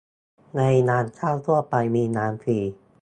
[0.57, 2.59] ในร้านข้าวทั่วไปมีน้ำฟรี